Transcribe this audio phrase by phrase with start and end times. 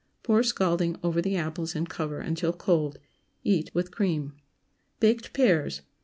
[0.23, 2.97] Pour scalding over the apples, and cover until cold.
[3.43, 4.33] Eat with cream.
[4.99, 5.81] BAKED PEARS.